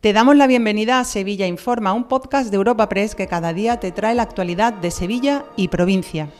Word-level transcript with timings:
Te 0.00 0.14
damos 0.14 0.34
la 0.34 0.46
bienvenida 0.46 0.98
a 0.98 1.04
Sevilla 1.04 1.46
Informa, 1.46 1.92
un 1.92 2.04
podcast 2.04 2.48
de 2.50 2.56
Europa 2.56 2.88
Press 2.88 3.14
que 3.14 3.26
cada 3.26 3.52
día 3.52 3.80
te 3.80 3.92
trae 3.92 4.14
la 4.14 4.22
actualidad 4.22 4.72
de 4.72 4.90
Sevilla 4.90 5.44
y 5.56 5.68
provincia. 5.68 6.30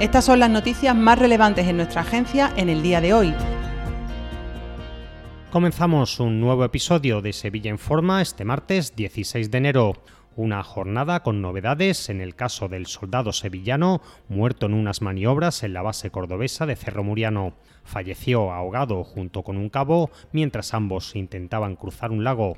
Estas 0.00 0.24
son 0.24 0.40
las 0.40 0.48
noticias 0.48 0.96
más 0.96 1.18
relevantes 1.18 1.66
en 1.66 1.76
nuestra 1.76 2.00
agencia 2.00 2.50
en 2.56 2.70
el 2.70 2.82
día 2.82 3.02
de 3.02 3.12
hoy. 3.12 3.34
Comenzamos 5.50 6.20
un 6.20 6.40
nuevo 6.40 6.64
episodio 6.64 7.20
de 7.20 7.34
Sevilla 7.34 7.70
Informa 7.70 8.22
este 8.22 8.46
martes 8.46 8.96
16 8.96 9.50
de 9.50 9.58
enero. 9.58 9.92
Una 10.36 10.64
jornada 10.64 11.22
con 11.22 11.40
novedades 11.40 12.08
en 12.08 12.20
el 12.20 12.34
caso 12.34 12.66
del 12.66 12.86
soldado 12.86 13.32
sevillano 13.32 14.02
muerto 14.28 14.66
en 14.66 14.74
unas 14.74 15.00
maniobras 15.00 15.62
en 15.62 15.72
la 15.72 15.82
base 15.82 16.10
cordobesa 16.10 16.66
de 16.66 16.74
Cerro 16.74 17.04
Muriano. 17.04 17.54
Falleció 17.84 18.52
ahogado 18.52 19.04
junto 19.04 19.44
con 19.44 19.56
un 19.56 19.68
cabo 19.68 20.10
mientras 20.32 20.74
ambos 20.74 21.14
intentaban 21.14 21.76
cruzar 21.76 22.10
un 22.10 22.24
lago. 22.24 22.56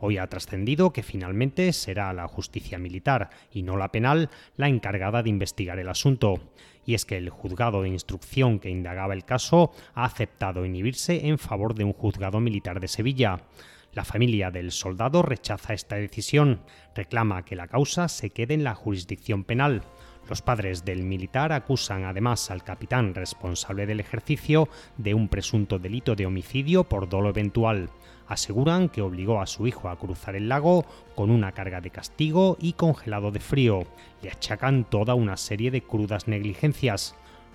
Hoy 0.00 0.18
ha 0.18 0.26
trascendido 0.26 0.92
que 0.92 1.02
finalmente 1.02 1.72
será 1.72 2.12
la 2.12 2.28
justicia 2.28 2.78
militar 2.78 3.30
y 3.50 3.62
no 3.62 3.78
la 3.78 3.90
penal 3.90 4.28
la 4.58 4.68
encargada 4.68 5.22
de 5.22 5.30
investigar 5.30 5.78
el 5.78 5.88
asunto. 5.88 6.40
Y 6.84 6.92
es 6.92 7.06
que 7.06 7.16
el 7.16 7.30
juzgado 7.30 7.80
de 7.80 7.88
instrucción 7.88 8.58
que 8.58 8.68
indagaba 8.68 9.14
el 9.14 9.24
caso 9.24 9.72
ha 9.94 10.04
aceptado 10.04 10.66
inhibirse 10.66 11.26
en 11.26 11.38
favor 11.38 11.74
de 11.74 11.84
un 11.84 11.94
juzgado 11.94 12.38
militar 12.40 12.80
de 12.80 12.88
Sevilla. 12.88 13.40
La 13.94 14.04
familia 14.04 14.50
del 14.50 14.72
soldado 14.72 15.22
rechaza 15.22 15.72
esta 15.72 15.94
decisión, 15.94 16.62
reclama 16.96 17.44
que 17.44 17.54
la 17.54 17.68
causa 17.68 18.08
se 18.08 18.30
quede 18.30 18.54
en 18.54 18.64
la 18.64 18.74
jurisdicción 18.74 19.44
penal. 19.44 19.82
Los 20.28 20.42
padres 20.42 20.84
del 20.84 21.04
militar 21.04 21.52
acusan 21.52 22.04
además 22.04 22.50
al 22.50 22.64
capitán 22.64 23.14
responsable 23.14 23.86
del 23.86 24.00
ejercicio 24.00 24.68
de 24.96 25.14
un 25.14 25.28
presunto 25.28 25.78
delito 25.78 26.16
de 26.16 26.26
homicidio 26.26 26.82
por 26.84 27.08
dolo 27.08 27.28
eventual. 27.28 27.88
Aseguran 28.26 28.88
que 28.88 29.02
obligó 29.02 29.40
a 29.40 29.46
su 29.46 29.66
hijo 29.68 29.88
a 29.88 29.96
cruzar 29.96 30.34
el 30.34 30.48
lago 30.48 30.86
con 31.14 31.30
una 31.30 31.52
carga 31.52 31.80
de 31.80 31.90
castigo 31.90 32.56
y 32.58 32.72
congelado 32.72 33.30
de 33.30 33.40
frío. 33.40 33.84
Le 34.22 34.30
achacan 34.30 34.84
toda 34.90 35.14
una 35.14 35.36
serie 35.36 35.70
de 35.70 35.82
crudas 35.82 36.26
negligencias. 36.26 37.14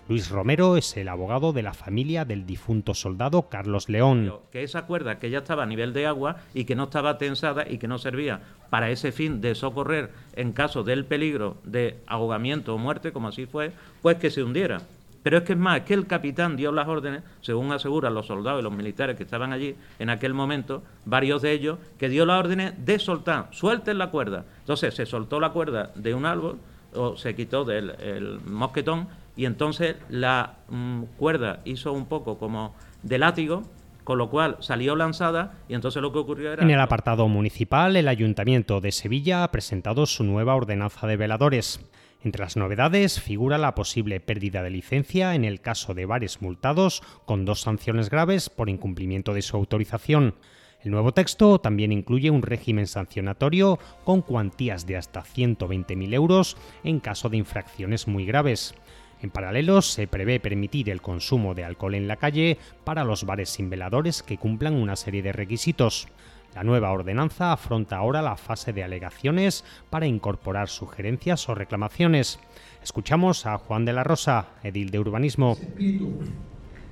Luis 0.09 0.31
Romero 0.31 0.75
es 0.75 0.97
el 0.97 1.07
abogado 1.07 1.53
de 1.53 1.61
la 1.61 1.75
familia 1.75 2.25
del 2.25 2.47
difunto 2.47 2.95
soldado 2.95 3.43
Carlos 3.43 3.89
León. 3.89 4.33
Que 4.51 4.63
esa 4.63 4.87
cuerda 4.87 5.19
que 5.19 5.29
ya 5.29 5.37
estaba 5.37 5.61
a 5.61 5.67
nivel 5.67 5.93
de 5.93 6.07
agua 6.07 6.37
y 6.55 6.65
que 6.65 6.75
no 6.75 6.85
estaba 6.85 7.19
tensada 7.19 7.69
y 7.69 7.77
que 7.77 7.87
no 7.87 7.99
servía 7.99 8.41
para 8.71 8.89
ese 8.89 9.11
fin 9.11 9.39
de 9.39 9.53
socorrer 9.53 10.09
en 10.35 10.51
caso 10.51 10.83
del 10.83 11.05
peligro 11.05 11.57
de 11.63 11.99
ahogamiento 12.07 12.73
o 12.73 12.79
muerte, 12.79 13.11
como 13.11 13.27
así 13.27 13.45
fue, 13.45 13.71
pues 14.01 14.17
que 14.17 14.31
se 14.31 14.41
hundiera. 14.41 14.81
Pero 15.21 15.37
es 15.37 15.43
que 15.43 15.53
es 15.53 15.59
más, 15.59 15.81
que 15.81 15.93
el 15.93 16.07
capitán 16.07 16.55
dio 16.55 16.71
las 16.71 16.87
órdenes, 16.87 17.21
según 17.41 17.71
aseguran 17.71 18.15
los 18.15 18.25
soldados 18.25 18.61
y 18.61 18.63
los 18.63 18.73
militares 18.73 19.15
que 19.15 19.21
estaban 19.21 19.53
allí 19.53 19.75
en 19.99 20.09
aquel 20.09 20.33
momento, 20.33 20.81
varios 21.05 21.43
de 21.43 21.51
ellos, 21.51 21.77
que 21.99 22.09
dio 22.09 22.25
las 22.25 22.39
órdenes 22.39 22.73
de 22.83 22.97
soltar, 22.97 23.49
suelten 23.51 23.99
la 23.99 24.09
cuerda. 24.09 24.43
Entonces 24.61 24.95
se 24.95 25.05
soltó 25.05 25.39
la 25.39 25.51
cuerda 25.51 25.91
de 25.93 26.15
un 26.15 26.25
árbol 26.25 26.57
o 26.95 27.15
se 27.15 27.35
quitó 27.35 27.63
del 27.63 28.39
mosquetón 28.47 29.07
y 29.39 29.45
entonces 29.45 29.95
la 30.09 30.57
mm, 30.67 31.03
cuerda 31.15 31.61
hizo 31.63 31.93
un 31.93 32.07
poco 32.07 32.37
como 32.37 32.75
de 33.03 33.17
látigo, 33.17 33.63
con 34.03 34.17
lo 34.17 34.29
cual 34.29 34.57
salió 34.59 34.97
lanzada 34.97 35.53
y 35.69 35.75
entonces 35.75 36.01
lo 36.01 36.11
que 36.11 36.19
ocurrió 36.19 36.51
era... 36.51 36.61
En 36.61 36.69
el 36.69 36.81
apartado 36.81 37.25
municipal, 37.29 37.95
el 37.95 38.09
Ayuntamiento 38.09 38.81
de 38.81 38.91
Sevilla 38.91 39.45
ha 39.45 39.51
presentado 39.51 40.05
su 40.07 40.25
nueva 40.25 40.55
ordenanza 40.55 41.07
de 41.07 41.15
veladores. 41.15 41.79
Entre 42.21 42.43
las 42.43 42.57
novedades 42.57 43.21
figura 43.21 43.57
la 43.57 43.75
posible 43.75 44.19
pérdida 44.19 44.61
de 44.61 44.71
licencia 44.71 45.33
en 45.35 45.45
el 45.45 45.61
caso 45.61 45.93
de 45.93 46.05
bares 46.05 46.41
multados 46.41 47.01
con 47.23 47.45
dos 47.45 47.61
sanciones 47.61 48.09
graves 48.09 48.49
por 48.49 48.67
incumplimiento 48.67 49.33
de 49.33 49.41
su 49.41 49.55
autorización. 49.55 50.35
El 50.83 50.91
nuevo 50.91 51.13
texto 51.13 51.59
también 51.59 51.93
incluye 51.93 52.29
un 52.29 52.41
régimen 52.41 52.87
sancionatorio 52.87 53.79
con 54.03 54.21
cuantías 54.21 54.85
de 54.85 54.97
hasta 54.97 55.23
120.000 55.23 56.13
euros 56.13 56.57
en 56.83 56.99
caso 56.99 57.29
de 57.29 57.37
infracciones 57.37 58.05
muy 58.05 58.25
graves. 58.25 58.75
En 59.21 59.31
paralelo, 59.31 59.81
se 59.81 60.07
prevé 60.07 60.39
permitir 60.39 60.89
el 60.89 61.01
consumo 61.01 61.53
de 61.53 61.65
alcohol 61.65 61.95
en 61.95 62.07
la 62.07 62.15
calle 62.15 62.57
para 62.85 63.03
los 63.03 63.25
bares 63.25 63.49
sin 63.49 63.69
veladores 63.69 64.23
que 64.23 64.37
cumplan 64.37 64.75
una 64.75 64.95
serie 64.95 65.21
de 65.21 65.33
requisitos. 65.33 66.07
La 66.55 66.63
nueva 66.63 66.91
ordenanza 66.91 67.51
afronta 67.51 67.97
ahora 67.97 68.21
la 68.21 68.37
fase 68.37 68.71
de 68.71 68.83
alegaciones 68.83 69.65
para 69.89 70.07
incorporar 70.07 70.69
sugerencias 70.69 71.47
o 71.49 71.55
reclamaciones. 71.55 72.39
Escuchamos 72.81 73.45
a 73.45 73.57
Juan 73.57 73.85
de 73.85 73.93
la 73.93 74.03
Rosa, 74.03 74.47
edil 74.63 74.89
de 74.89 74.99
urbanismo. 74.99 75.57
El 75.59 75.67
espíritu 75.67 76.11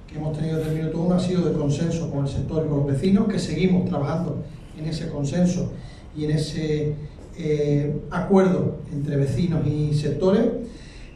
que 0.07 0.17
hemos 0.17 0.37
tenido 0.37 0.57
desde 0.57 0.71
el 0.71 0.77
minuto 0.77 0.99
uno 0.99 1.15
ha 1.15 1.19
sido 1.19 1.49
de 1.49 1.57
consenso 1.57 2.11
con 2.11 2.25
el 2.25 2.31
sector 2.31 2.65
y 2.65 2.69
con 2.69 2.79
los 2.79 2.87
vecinos, 2.87 3.27
que 3.27 3.39
seguimos 3.39 3.89
trabajando 3.89 4.43
en 4.77 4.85
ese 4.85 5.09
consenso 5.09 5.71
y 6.15 6.25
en 6.25 6.31
ese 6.31 6.95
eh, 7.37 7.95
acuerdo 8.11 8.79
entre 8.91 9.15
vecinos 9.15 9.65
y 9.65 9.93
sectores 9.93 10.43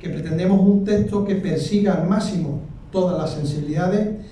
que 0.02 0.10
pretendemos 0.10 0.60
un 0.60 0.84
texto 0.84 1.24
que 1.24 1.36
persiga 1.36 1.94
al 1.94 2.08
máximo 2.08 2.62
todas 2.92 3.18
las 3.18 3.34
sensibilidades 3.34 4.26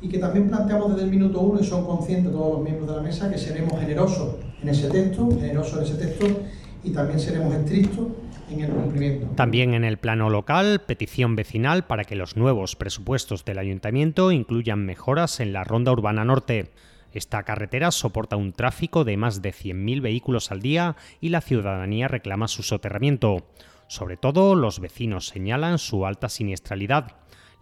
y 0.00 0.08
que 0.08 0.18
también 0.18 0.48
planteamos 0.48 0.92
desde 0.92 1.04
el 1.04 1.10
minuto 1.10 1.40
uno, 1.40 1.60
y 1.60 1.64
son 1.64 1.84
conscientes 1.84 2.32
todos 2.32 2.54
los 2.54 2.62
miembros 2.62 2.88
de 2.88 2.96
la 2.96 3.02
mesa, 3.02 3.30
que 3.30 3.38
seremos 3.38 3.78
generosos 3.78 4.36
en 4.60 4.68
ese 4.68 4.88
texto, 4.88 5.28
generosos 5.38 5.78
en 5.78 5.84
ese 5.84 5.94
texto 5.94 6.26
y 6.82 6.90
también 6.90 7.20
seremos 7.20 7.54
estrictos 7.54 8.06
en 8.50 8.60
el 8.60 8.70
cumplimiento. 8.70 9.26
También 9.36 9.74
en 9.74 9.84
el 9.84 9.98
plano 9.98 10.30
local, 10.30 10.80
petición 10.84 11.36
vecinal 11.36 11.84
para 11.84 12.04
que 12.04 12.16
los 12.16 12.36
nuevos 12.36 12.74
presupuestos 12.74 13.44
del 13.44 13.58
ayuntamiento 13.58 14.32
incluyan 14.32 14.84
mejoras 14.84 15.38
en 15.40 15.52
la 15.52 15.62
ronda 15.62 15.92
urbana 15.92 16.24
norte. 16.24 16.70
Esta 17.12 17.42
carretera 17.42 17.90
soporta 17.90 18.36
un 18.36 18.52
tráfico 18.52 19.04
de 19.04 19.16
más 19.18 19.42
de 19.42 19.52
100.000 19.52 20.00
vehículos 20.00 20.50
al 20.50 20.62
día 20.62 20.96
y 21.20 21.28
la 21.28 21.42
ciudadanía 21.42 22.08
reclama 22.08 22.48
su 22.48 22.62
soterramiento. 22.62 23.44
Sobre 23.92 24.16
todo, 24.16 24.54
los 24.54 24.80
vecinos 24.80 25.26
señalan 25.26 25.76
su 25.76 26.06
alta 26.06 26.30
siniestralidad. 26.30 27.12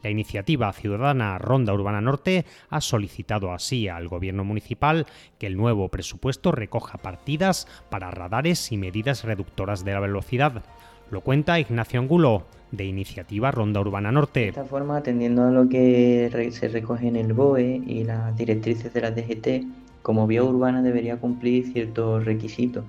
La 0.00 0.10
iniciativa 0.10 0.72
ciudadana 0.72 1.38
Ronda 1.38 1.74
Urbana 1.74 2.00
Norte 2.00 2.44
ha 2.68 2.80
solicitado 2.80 3.52
así 3.52 3.88
al 3.88 4.06
Gobierno 4.06 4.44
municipal 4.44 5.06
que 5.40 5.48
el 5.48 5.56
nuevo 5.56 5.88
presupuesto 5.88 6.52
recoja 6.52 6.98
partidas 6.98 7.66
para 7.90 8.12
radares 8.12 8.70
y 8.70 8.76
medidas 8.76 9.24
reductoras 9.24 9.84
de 9.84 9.92
la 9.92 9.98
velocidad. 9.98 10.62
Lo 11.10 11.22
cuenta 11.22 11.58
Ignacio 11.58 11.98
Angulo, 11.98 12.44
de 12.70 12.84
Iniciativa 12.84 13.50
Ronda 13.50 13.80
Urbana 13.80 14.12
Norte. 14.12 14.40
De 14.42 14.48
esta 14.50 14.64
forma, 14.64 14.98
atendiendo 14.98 15.42
a 15.42 15.50
lo 15.50 15.68
que 15.68 16.30
se 16.52 16.68
recoge 16.68 17.08
en 17.08 17.16
el 17.16 17.32
BOE 17.32 17.82
y 17.84 18.04
las 18.04 18.36
directrices 18.36 18.94
de 18.94 19.00
la 19.00 19.10
DGT, 19.10 19.64
como 20.02 20.28
vía 20.28 20.44
urbana 20.44 20.80
debería 20.80 21.16
cumplir 21.16 21.72
ciertos 21.72 22.24
requisitos, 22.24 22.84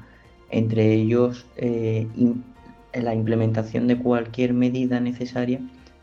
entre 0.52 0.94
ellos 0.94 1.47
eh, 1.58 2.06
la 2.94 3.16
implementación 3.16 3.88
de 3.88 3.97
cualquier 3.97 4.53
medida 4.53 5.00
necesaria 5.00 5.59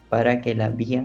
para 0.09 0.41
que 0.41 0.55
la 0.55 0.69
vía 0.71 1.05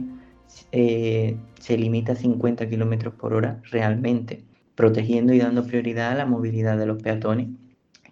eh, 0.72 1.38
se 1.60 1.78
limite 1.78 2.12
a 2.12 2.16
50 2.16 2.70
km 2.70 3.12
por 3.12 3.34
hora 3.34 3.62
realmente, 3.72 4.44
protegiendo 4.76 5.34
y 5.34 5.40
dando 5.40 5.66
prioridad 5.66 6.12
a 6.12 6.16
la 6.16 6.26
movilidad 6.26 6.78
de 6.78 6.86
los 6.86 7.02
peatones 7.02 7.48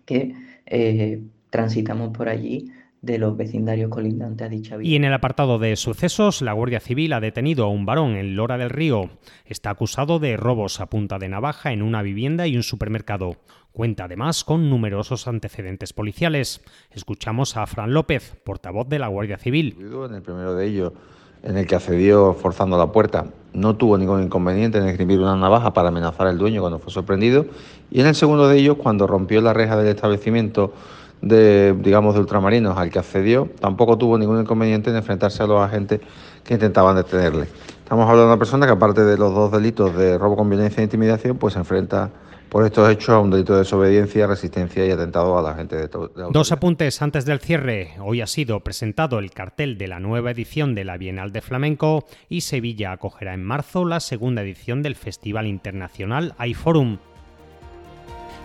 que 0.06 0.36
eh, 0.66 1.22
transitamos 1.50 2.16
por 2.16 2.30
allí 2.30 2.72
de 3.02 3.18
los 3.18 3.36
vecindarios 3.36 3.90
colindantes 3.90 4.46
a 4.46 4.50
dicha 4.50 4.78
vía. 4.78 4.90
Y 4.90 4.96
en 4.96 5.04
el 5.04 5.14
apartado 5.14 5.58
de 5.58 5.76
sucesos, 5.76 6.42
la 6.42 6.54
Guardia 6.54 6.80
Civil 6.80 7.14
ha 7.14 7.20
detenido 7.20 7.66
a 7.66 7.70
un 7.70 7.86
varón 7.86 8.16
en 8.16 8.36
Lora 8.36 8.58
del 8.58 8.70
Río. 8.70 9.10
Está 9.46 9.72
acusado 9.72 10.20
de 10.20 10.38
robos 10.38 10.80
a 10.80 10.86
punta 10.86 11.18
de 11.18 11.28
navaja 11.28 11.72
en 11.74 11.82
una 11.82 12.04
vivienda 12.04 12.48
y 12.48 12.56
un 12.56 12.64
supermercado. 12.64 13.38
Cuenta 13.72 14.04
además 14.04 14.44
con 14.44 14.70
numerosos 14.70 15.28
antecedentes 15.28 15.94
policiales. 15.94 16.62
Escuchamos 16.92 17.58
a 17.58 17.66
Fran 17.66 17.94
López, 17.94 18.36
portavoz 18.44 18.88
de 18.88 19.00
la 19.00 19.08
Guardia 19.08 19.38
Civil. 19.38 19.76
En 19.80 20.14
el 20.14 20.22
primero 20.22 20.54
de 20.54 20.68
ellos, 20.68 20.94
en 21.42 21.58
el 21.58 21.66
que 21.66 21.76
accedió 21.76 22.34
forzando 22.34 22.78
la 22.78 22.92
puerta, 22.92 23.26
no 23.54 23.78
tuvo 23.78 23.98
ningún 23.98 24.22
inconveniente 24.22 24.78
en 24.78 24.88
escribir 24.88 25.20
una 25.20 25.36
navaja 25.36 25.74
para 25.74 25.90
amenazar 25.90 26.28
al 26.28 26.38
dueño 26.38 26.62
cuando 26.62 26.78
fue 26.78 26.92
sorprendido. 26.92 27.48
Y 27.90 28.02
en 28.02 28.08
el 28.08 28.16
segundo 28.16 28.48
de 28.48 28.60
ellos, 28.60 28.78
cuando 28.78 29.08
rompió 29.08 29.42
la 29.42 29.54
reja 29.54 29.76
del 29.78 29.88
establecimiento 29.88 30.74
de, 31.22 31.76
digamos, 31.80 32.16
de 32.16 32.22
ultramarinos 32.22 32.78
al 32.78 32.90
que 32.90 33.00
accedió, 33.00 33.50
tampoco 33.60 33.98
tuvo 33.98 34.18
ningún 34.18 34.42
inconveniente 34.42 34.90
en 34.90 34.96
enfrentarse 34.96 35.44
a 35.44 35.48
los 35.48 35.62
agentes 35.62 36.02
que 36.44 36.56
intentaban 36.56 36.96
detenerle. 36.96 37.48
Estamos 37.84 38.04
hablando 38.04 38.22
de 38.22 38.28
una 38.28 38.38
persona 38.38 38.66
que 38.66 38.72
aparte 38.72 39.04
de 39.04 39.18
los 39.18 39.34
dos 39.34 39.52
delitos 39.52 39.96
de 39.96 40.18
robo 40.18 40.36
con 40.36 40.50
violencia 40.50 40.82
e 40.82 40.84
intimidación, 40.84 41.38
pues 41.38 41.54
se 41.54 41.60
enfrenta 41.60 42.10
por 42.50 42.66
estos 42.66 42.90
hechos 42.90 43.10
a 43.10 43.20
un 43.20 43.32
delito 43.32 43.54
de 43.54 43.60
desobediencia, 43.60 44.28
resistencia 44.28 44.86
y 44.86 44.92
atentado 44.92 45.38
a 45.38 45.42
la 45.42 45.56
gente 45.56 45.78
de, 45.78 45.84
de 45.84 46.30
Dos 46.32 46.52
apuntes 46.52 47.02
antes 47.02 47.24
del 47.24 47.40
cierre. 47.40 47.92
Hoy 48.02 48.20
ha 48.20 48.28
sido 48.28 48.60
presentado 48.60 49.20
el 49.20 49.32
cartel 49.32 49.78
de 49.78 49.88
la 49.88 50.02
nueva 50.02 50.32
edición 50.32 50.76
de 50.76 50.84
la 50.84 50.98
Bienal 50.98 51.32
de 51.32 51.42
Flamenco 51.42 52.06
y 52.28 52.42
Sevilla 52.42 52.92
acogerá 52.92 53.34
en 53.34 53.44
marzo 53.44 53.86
la 53.86 54.02
segunda 54.02 54.42
edición 54.42 54.84
del 54.84 54.96
Festival 54.96 55.48
Internacional 55.48 56.36
iForum. 56.46 56.98